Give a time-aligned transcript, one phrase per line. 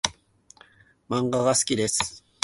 [1.07, 2.23] 漫画が好きです。